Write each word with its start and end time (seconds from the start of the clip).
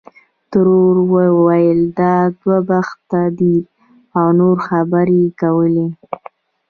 ترور 0.51 0.95
ویل 1.47 1.79
دا 1.99 2.15
دوه 2.39 2.57
بخته 2.69 3.21
دی 3.39 3.57
او 4.17 4.27
نورې 4.39 4.63
خبرې 4.67 5.17
یې 5.23 5.29
کولې. 5.41 5.87